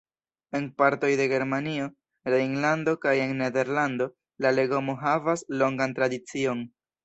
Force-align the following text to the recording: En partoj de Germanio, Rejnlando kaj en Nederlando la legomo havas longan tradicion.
En 0.59 0.63
partoj 0.81 1.11
de 1.19 1.27
Germanio, 1.33 1.85
Rejnlando 2.35 2.95
kaj 3.05 3.15
en 3.27 3.37
Nederlando 3.43 4.11
la 4.47 4.55
legomo 4.59 4.99
havas 5.07 5.49
longan 5.63 5.99
tradicion. 6.03 6.69